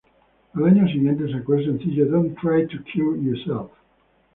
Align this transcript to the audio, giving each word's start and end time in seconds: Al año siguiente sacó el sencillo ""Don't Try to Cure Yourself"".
Al 0.55 0.63
año 0.65 0.87
siguiente 0.87 1.31
sacó 1.31 1.53
el 1.53 1.65
sencillo 1.65 2.07
""Don't 2.07 2.35
Try 2.41 2.65
to 2.65 2.77
Cure 2.91 3.21
Yourself"". 3.21 3.69